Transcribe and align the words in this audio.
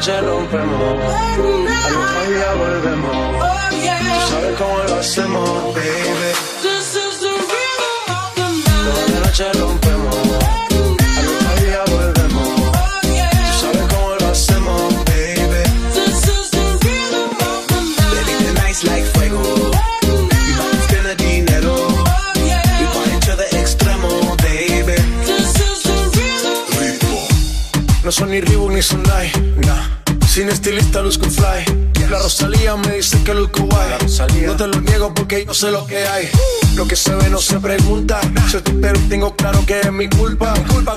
noche 0.00 0.20
rompemos, 0.22 0.80
al 1.84 1.96
otro 1.96 2.30
día 2.30 2.52
volvemos. 2.54 3.16
Oh, 3.40 3.76
yeah. 3.76 3.98
Tú 3.98 4.30
sabes 4.30 4.56
cómo 4.56 4.78
lo 4.78 4.94
hacemos, 4.94 5.74
baby. 5.74 6.79
Noche 9.30 9.52
rompemos, 9.60 10.16
al 10.16 11.28
otro 11.28 11.64
día 11.64 11.84
volvemos. 11.86 12.48
Tú 12.50 13.60
sabes 13.60 13.86
cómo 13.88 14.16
lo 14.18 14.26
hacemos, 14.26 14.92
baby. 15.04 15.62
Baby, 18.10 18.32
tonight's 18.44 18.82
like 18.82 19.04
fuego. 19.14 19.38
We 19.38 20.54
bout 20.58 20.72
to 20.72 20.82
spend 20.82 21.06
the 21.06 21.14
dinero. 21.14 21.76
We 22.34 22.86
party 22.92 23.16
to 23.26 23.36
the 23.36 23.46
extremo, 23.56 24.36
baby. 24.38 24.98
No 28.02 28.10
son 28.10 28.30
ni 28.30 28.40
Reebok 28.40 28.72
ni 28.72 28.82
Sunlight, 28.82 29.36
nah. 29.64 29.99
Sin 30.30 30.48
estilista 30.48 31.02
luzco 31.02 31.28
fly. 31.28 31.90
La 32.08 32.20
Rosalía 32.20 32.76
me 32.76 32.98
dice 32.98 33.20
que 33.24 33.34
luzco 33.34 33.64
guay. 33.64 33.90
No 34.46 34.54
te 34.54 34.68
lo 34.68 34.80
niego 34.80 35.12
porque 35.12 35.44
yo 35.44 35.52
sé 35.52 35.72
lo 35.72 35.84
que 35.86 36.06
hay. 36.06 36.30
Lo 36.76 36.86
que 36.86 36.94
se 36.94 37.12
ve 37.16 37.28
no 37.28 37.38
se 37.38 37.58
pregunta. 37.58 38.20
Tu 38.62 38.80
pero 38.80 39.00
tengo 39.08 39.34
claro 39.34 39.66
que 39.66 39.80
es 39.80 39.90
mi 39.90 40.08
culpa. 40.08 40.54
culpa 40.72 40.94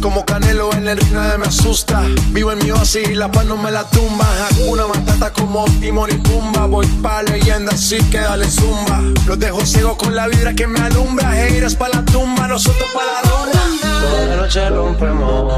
Como 0.00 0.24
Canelo 0.24 0.72
en 0.74 0.86
el 0.86 0.98
ring 0.98 1.12
nadie 1.12 1.36
me 1.36 1.46
asusta. 1.46 2.00
Vivo 2.28 2.52
en 2.52 2.58
mi 2.58 2.70
oasis 2.70 3.08
y 3.08 3.14
la 3.14 3.28
paz 3.28 3.44
no 3.46 3.56
me 3.56 3.72
la 3.72 3.82
tumba. 3.90 4.24
Una 4.68 4.86
matata 4.86 5.32
como 5.32 5.64
Timón 5.80 6.10
y 6.12 6.18
Pumba. 6.18 6.66
Voy 6.66 6.86
pa' 7.02 7.24
leyenda 7.24 7.72
así 7.72 7.98
que 8.04 8.18
dale 8.18 8.48
zumba. 8.48 9.02
Los 9.26 9.36
dejo 9.40 9.66
ciego 9.66 9.98
con 9.98 10.14
la 10.14 10.28
vibra 10.28 10.54
que 10.54 10.68
me 10.68 10.78
alumbra. 10.78 11.36
Heiras 11.44 11.74
pa' 11.74 11.88
la 11.88 12.04
tumba, 12.04 12.46
nosotros 12.46 12.88
pa' 12.94 13.02
la 13.04 13.30
ronda. 13.30 14.00
Toda 14.00 14.26
la 14.26 14.36
noche 14.36 14.70
rompemos. 14.70 15.54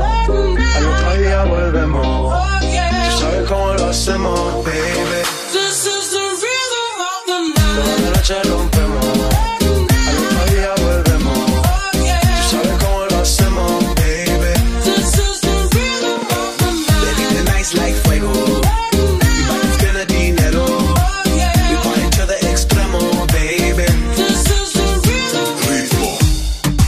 Al 0.77 0.87
otro 0.87 1.23
día 1.23 1.45
volvemos. 1.45 2.49
Cómo 3.49 3.73
lo 3.75 3.87
hacemos, 3.87 4.65
baby. 4.65 5.23
Toda 7.77 7.97
la 7.97 8.11
noche 8.11 8.35
rompemos. 8.45 9.05
Al 10.07 10.17
otro 10.19 10.55
día 10.55 10.75
volvemos. 10.77 11.39
Tú 11.41 12.43
sabes 12.51 12.75
cómo 12.79 13.07
lo 13.11 13.17
hacemos, 13.19 13.85
baby. 13.95 14.53
Baby, 17.05 17.25
tonight's 17.37 17.75
like 17.75 17.97
fuego. 18.05 18.33
We 18.33 19.43
bout 19.49 19.61
to 19.63 19.69
spend 19.79 19.97
the 19.97 20.05
dinero. 20.07 20.65
We 21.71 21.77
party 21.83 22.07
to 22.19 22.27
the 22.27 22.39
extremo, 22.51 23.01
baby. 23.33 23.87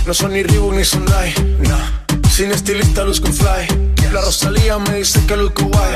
No 0.07 0.13
son 0.15 0.33
ni 0.33 0.43
Reebok 0.43 0.75
ni 0.75 0.85
Sunlight, 0.85 1.39
nah. 1.61 2.00
Sin 2.41 2.53
estilista 2.53 3.05
luzco 3.05 3.31
fly. 3.31 3.93
La 4.15 4.23
Rosalía 4.23 4.79
me 4.79 4.95
dice 4.95 5.21
que 5.27 5.37
luzco 5.37 5.65
guay. 5.65 5.93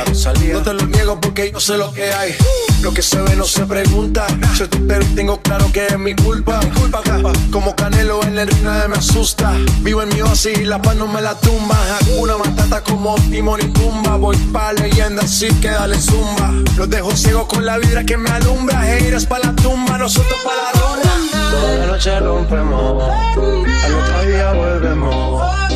No 0.53 0.61
te 0.61 0.75
lo 0.75 0.87
niego 0.89 1.19
porque 1.19 1.51
yo 1.51 1.59
sé 1.59 1.79
lo 1.79 1.91
que 1.91 2.13
hay. 2.13 2.37
Lo 2.83 2.93
que 2.93 3.01
se 3.01 3.19
ve 3.23 3.35
no 3.35 3.45
se 3.45 3.65
pregunta. 3.65 4.27
Soy 4.55 4.69
tu 4.69 4.87
pero 4.87 5.07
tengo 5.15 5.41
claro 5.41 5.73
que 5.73 5.87
es 5.87 5.99
mi 5.99 6.15
culpa. 6.15 6.61
culpa 6.79 7.01
Como 7.51 7.75
Canelo 7.75 8.23
en 8.25 8.39
el 8.39 8.47
ring 8.47 8.63
nadie 8.63 8.89
me 8.89 8.97
asusta. 8.97 9.55
Vivo 9.81 10.03
en 10.03 10.11
mi 10.11 10.21
oasis 10.21 10.59
y 10.59 10.65
la 10.65 10.83
paz 10.83 10.97
no 10.97 11.07
me 11.07 11.23
la 11.23 11.35
tumba. 11.41 11.79
Una 12.19 12.37
matata 12.37 12.83
como 12.83 13.15
Timón 13.31 13.61
y 13.63 13.69
Pumba. 13.69 14.17
Voy 14.19 14.37
pa' 14.53 14.75
leyenda 14.75 15.23
así 15.23 15.49
que 15.63 15.71
dale 15.71 15.99
zumba. 15.99 16.53
Los 16.77 16.91
dejo 16.91 17.17
ciego 17.17 17.49
con 17.49 17.65
la 17.65 17.79
vibra 17.79 18.05
que 18.05 18.19
me 18.19 18.29
alumbra. 18.29 18.87
Heiras 18.95 19.25
pa' 19.25 19.39
la 19.39 19.55
tumba, 19.55 19.97
nosotros 19.97 20.39
pa' 20.45 20.53
la 20.55 20.79
ronda. 20.79 21.51
Toda 21.53 21.75
la 21.79 21.87
noche 21.87 22.21
rompemos. 22.21 23.03
Al 23.83 23.95
otro 23.95 24.23
día 24.27 24.53
volvemos. 24.53 25.74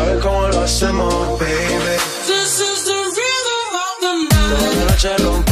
Tú 0.00 0.06
sabes 0.06 0.22
cómo 0.22 0.48
lo 0.48 0.60
hacemos, 0.62 1.38
baby. 1.38 1.96
Toda 4.48 4.74
la 4.74 4.84
noche 4.86 5.49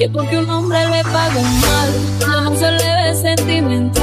Que 0.00 0.08
porque 0.08 0.38
un 0.38 0.48
hombre 0.48 0.78
le 0.86 1.02
pagó 1.02 1.42
mal. 1.42 1.90
Ya 2.20 2.40
no 2.40 2.56
se 2.56 2.70
le 2.72 2.78
ve 2.78 3.14
sentimental. 3.14 3.99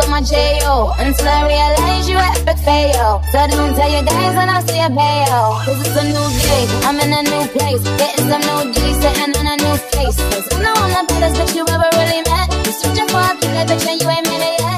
I 0.00 0.04
on 0.04 0.10
my 0.10 0.22
J.O. 0.22 0.94
Until 0.98 1.28
I 1.28 1.46
realized 1.46 2.08
you 2.08 2.16
were 2.16 2.32
epic 2.40 2.58
fail. 2.64 3.22
So 3.32 3.38
don't 3.48 3.74
tell 3.76 3.90
your 3.90 4.04
guys 4.04 4.34
when 4.36 4.48
I 4.48 4.60
see 4.64 4.80
a 4.80 4.88
bail. 4.88 5.60
Cause 5.64 5.80
it's 5.80 5.96
a 5.96 6.04
new 6.04 6.26
day, 6.40 6.64
I'm 6.88 6.96
in 7.00 7.12
a 7.12 7.22
new 7.22 7.44
place. 7.52 7.82
Getting 8.00 8.28
some 8.28 8.40
new 8.40 8.72
G, 8.72 8.80
sitting 8.96 9.34
in 9.36 9.46
a 9.46 9.56
new 9.56 9.76
face. 9.92 10.16
Cause 10.16 10.46
you 10.52 10.62
know 10.62 10.72
I'm 10.72 10.90
the 10.96 11.12
baddest 11.12 11.40
bitch 11.40 11.56
you 11.56 11.64
ever 11.68 11.88
really 12.00 12.22
met. 12.24 12.48
You 12.66 12.72
switching 12.72 13.08
for 13.08 13.20
a 13.20 13.34
bigger 13.40 13.64
bitch 13.68 13.86
and 13.88 14.00
you 14.00 14.08
ain't 14.08 14.26
made 14.26 14.40
it 14.40 14.60
yet. 14.60 14.69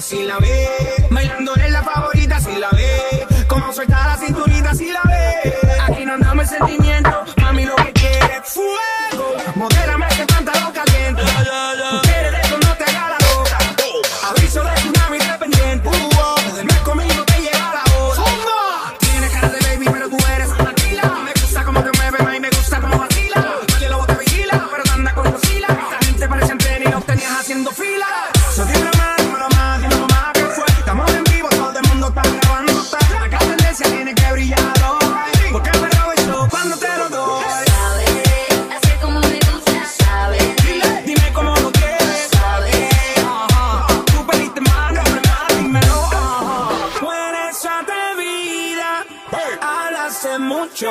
si 0.00 0.22
la 0.22 0.38
ve. 0.38 0.68
Bailándole 1.10 1.70
la 1.70 1.82
favorita 1.82 2.40
si 2.40 2.56
la 2.56 2.70
ve. 2.70 3.26
Como 3.46 3.72
suelta 3.72 4.06
la 4.06 4.16
cinturita 4.16 4.74
si 4.74 4.90
la 4.90 5.02
ve. 5.04 5.54
Aquí 5.88 6.04
no 6.04 6.14
andamos 6.14 6.50
el 6.52 6.58
sentimiento. 6.58 6.89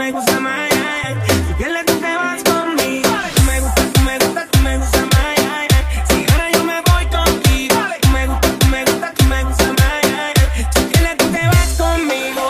me 0.00 0.12
gusta 0.12 0.40
más. 0.40 0.70
Si 1.46 1.54
pierdes 1.58 1.84
tú 1.84 1.94
te 2.00 2.16
vas 2.16 2.42
conmigo. 2.42 3.10
Tú 3.34 3.42
me 3.42 3.60
gusta, 3.60 3.82
tú 3.92 4.00
me 4.00 4.18
gusta, 4.18 4.46
tú 4.50 4.58
me 4.60 4.78
gusta 4.78 5.00
más. 5.12 6.08
Si 6.08 6.24
ganas 6.24 6.52
yo 6.54 6.64
me 6.64 6.80
voy 6.88 7.04
contigo. 7.16 7.76
Tú 8.00 8.08
me 8.08 8.26
gusta, 8.26 8.48
tú 8.58 8.66
me 8.68 8.84
gusta, 8.86 9.12
tú 9.14 9.24
me 9.26 9.44
gusta 9.44 9.66
más. 9.80 10.00
Si 10.74 10.80
pierdes 10.90 11.16
tú 11.18 11.26
te 11.36 11.46
vas 11.52 11.70
conmigo. 11.82 12.44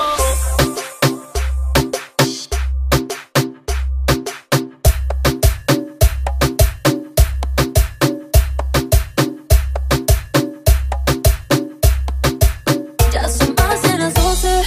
Ya 13.12 13.28
son 13.28 13.54
más 13.58 13.82
de 13.82 13.98
las 13.98 14.14
12 14.14 14.62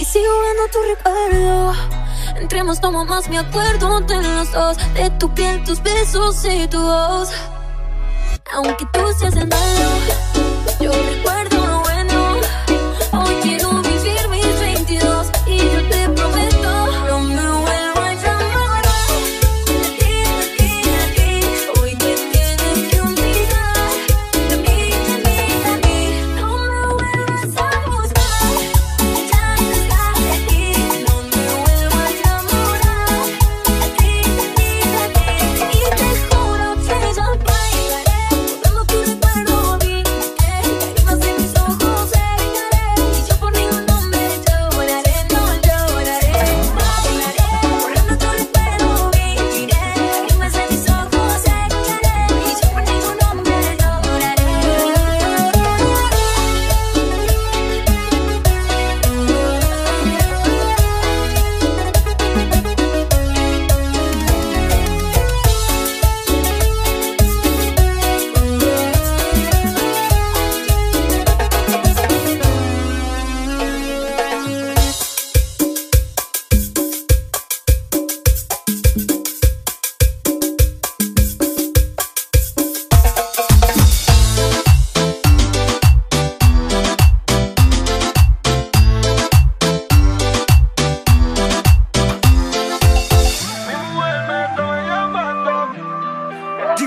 y 0.00 0.04
sigo 0.04 0.32
viendo 0.42 0.64
tu 0.70 0.78
recuerdo. 0.92 2.05
Entremos, 2.36 2.80
tomo 2.80 3.04
más, 3.04 3.28
me 3.28 3.38
acuerdo 3.38 4.00
de 4.00 4.22
los 4.22 4.52
dos. 4.52 4.76
De 4.94 5.10
tu 5.18 5.32
piel, 5.34 5.62
tus 5.64 5.82
besos 5.82 6.44
y 6.44 6.66
tu 6.68 6.80
voz. 6.80 7.30
Aunque 8.52 8.86
tú 8.92 9.00
seas 9.18 9.36
el 9.36 9.48
malo, 9.48 9.88
yo 10.80 10.90
recuerdo. 10.92 11.45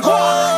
话。 0.02 0.49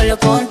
Ahora 0.00 0.16
que 0.16 0.49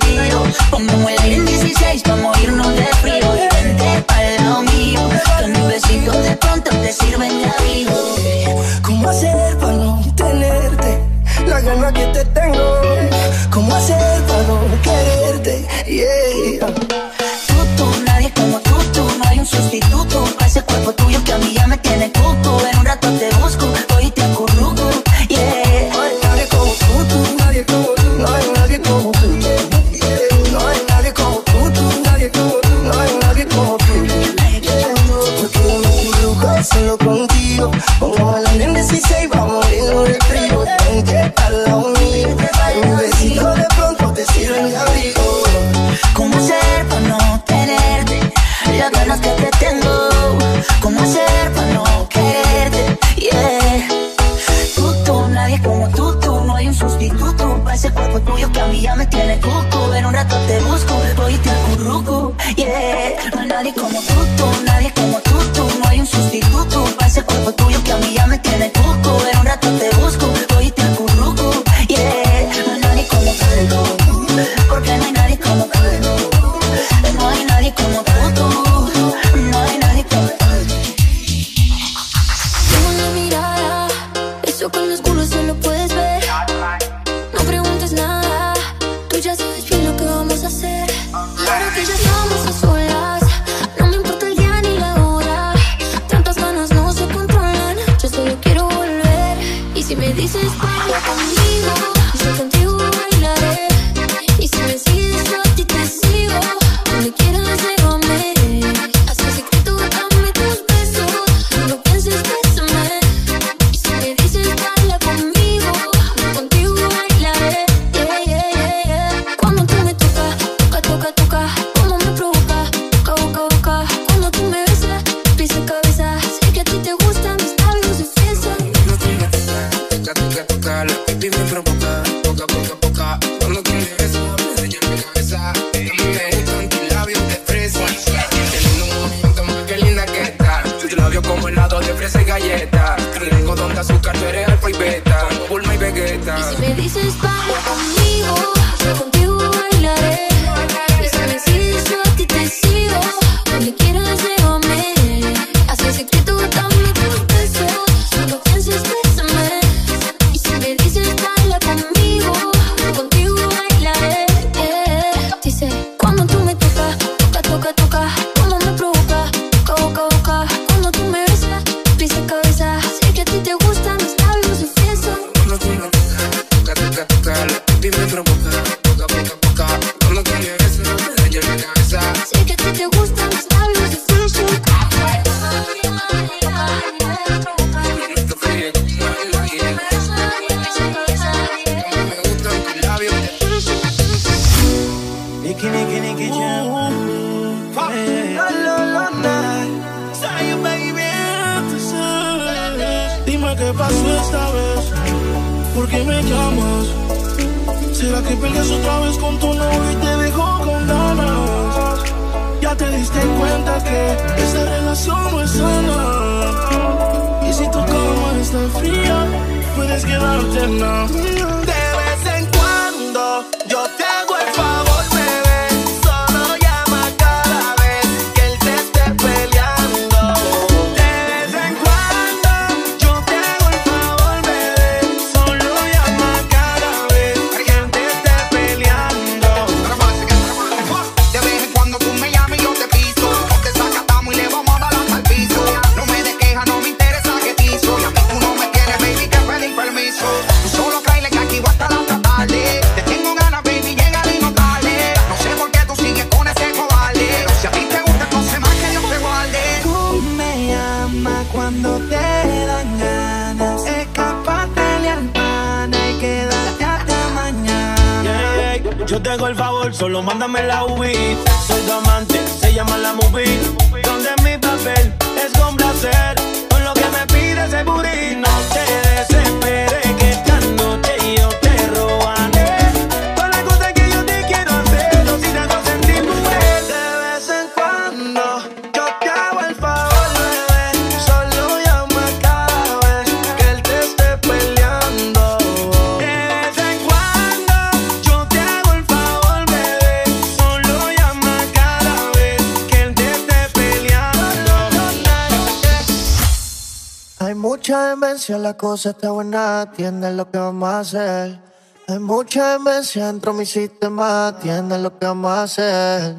la 308.70 308.76
cosa 308.76 309.10
está 309.10 309.32
buena, 309.32 309.80
atiende 309.80 310.30
lo 310.32 310.48
que 310.48 310.56
vamos 310.56 310.88
a 310.88 311.00
hacer. 311.00 311.58
Hay 312.06 312.20
mucha 312.20 312.74
demencia 312.74 313.26
dentro 313.26 313.52
de 313.52 313.58
mi 313.58 313.66
sistema, 313.66 314.46
atiende 314.48 314.96
lo 314.96 315.18
que 315.18 315.26
vamos 315.26 315.50
a 315.50 315.62
hacer. 315.64 316.36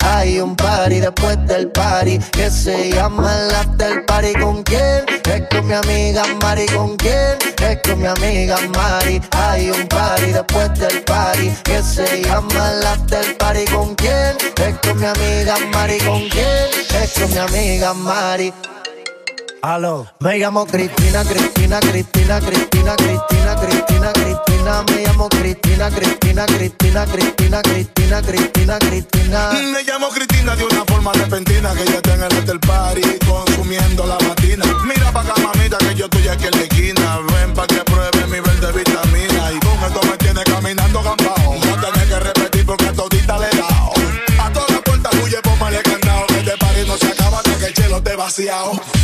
Hay 0.00 0.40
un 0.40 0.56
party 0.56 1.00
después 1.00 1.38
del 1.46 1.70
party 1.70 2.18
que 2.32 2.50
se 2.50 2.90
llama 2.90 3.32
el 3.34 3.54
after 3.54 4.04
party. 4.04 4.34
¿Con 4.34 4.62
quién? 4.62 5.06
Es 5.24 5.48
con 5.48 5.66
mi 5.66 5.72
amiga 5.72 6.22
Mari. 6.42 6.66
¿Con 6.66 6.96
quién? 6.98 7.38
Es 7.66 7.78
con 7.82 7.98
mi 7.98 8.06
amiga 8.06 8.58
Mari. 8.76 9.22
Hay 9.30 9.70
un 9.70 9.88
party 9.88 10.32
después 10.32 10.78
del 10.78 11.02
party 11.04 11.50
que 11.64 11.82
se 11.82 12.22
llama 12.22 12.72
el 12.72 12.86
after 12.86 13.38
party. 13.38 13.64
¿Con 13.72 13.94
quién? 13.94 14.36
Es 14.66 14.78
con 14.80 15.00
mi 15.00 15.06
amiga 15.06 15.56
Mari. 15.72 15.98
¿Con 16.00 16.28
quién? 16.28 17.02
Es 17.02 17.18
con 17.18 17.30
mi 17.32 17.38
amiga 17.38 17.94
Mari. 17.94 18.52
Aló. 19.62 20.06
Me 20.20 20.38
llamo 20.38 20.64
Cristina, 20.66 21.22
Cristina, 21.22 21.80
Cristina, 21.80 22.40
Cristina, 22.40 22.96
Cristina, 22.96 23.54
Cristina, 23.56 24.12
Cristina. 24.12 24.82
Me 24.88 25.02
llamo 25.04 25.28
Cristina, 25.28 25.90
Cristina, 25.90 26.46
Cristina, 26.46 27.06
Cristina, 27.06 27.62
Cristina, 27.62 28.22
Cristina, 28.22 28.78
Cristina. 28.78 29.50
Me 29.72 29.82
llamo 29.84 30.08
Cristina 30.08 30.56
de 30.56 30.64
una 30.64 30.84
forma 30.86 31.12
repentina 31.12 31.74
que 31.74 31.84
ya 31.84 31.96
está 31.96 32.14
en 32.14 32.22
el 32.22 32.38
hotel 32.38 32.60
party 32.60 33.02
consumiendo 33.26 34.06
la 34.06 34.18
matina. 34.26 34.64
Mira 34.84 35.12
pa' 35.12 35.20
acá, 35.20 35.34
mamita, 35.42 35.76
que 35.78 35.94
yo 35.94 36.06
estoy 36.06 36.28
aquí 36.28 36.46
en 36.46 36.52
la 36.52 36.62
esquina. 36.62 37.18
Ven 37.32 37.52
pa' 37.52 37.66
que 37.66 37.84
pruebe 37.84 38.26
mi 38.28 38.40
verde 38.40 38.72
vitamina 38.72 39.52
y 39.52 39.60
con 39.60 39.84
esto 39.84 40.00
me 40.10 40.16
tiene 40.16 40.42
caminando 40.44 41.02
gambao. 41.02 41.54
No 41.66 41.80
tenés 41.80 42.08
que 42.08 42.18
repetir 42.18 42.39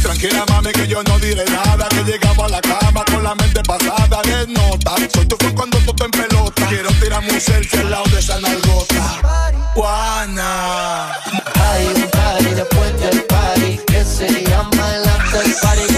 Tranquila, 0.02 0.44
mami, 0.50 0.72
que 0.72 0.86
yo 0.86 1.02
no 1.04 1.18
diré 1.18 1.44
nada. 1.46 1.88
Que 1.88 2.04
llegaba 2.04 2.44
a 2.44 2.48
la 2.48 2.60
cama 2.60 3.02
con 3.06 3.24
la 3.24 3.34
mente 3.34 3.62
pasada 3.62 4.20
de 4.22 4.46
nota. 4.48 4.94
Soy 5.14 5.26
tu 5.26 5.36
fan 5.38 5.54
cuando 5.54 5.78
toco 5.78 6.04
en 6.04 6.10
pelota. 6.10 6.66
Quiero 6.68 6.90
tirar 7.00 7.22
muy 7.22 7.40
cerca 7.40 7.80
al 7.80 7.90
lado 7.90 8.04
de 8.12 8.18
esa 8.18 8.38
nalgota. 8.40 9.52
Juana. 9.74 11.12
Hay 11.54 11.86
un 11.86 12.10
party 12.10 12.54
después 12.54 13.00
del 13.00 13.22
party 13.24 13.80
que 13.86 14.04
se 14.04 14.28
llama 14.44 14.94
el 14.94 15.08
after 15.08 15.54
party. 15.62 15.95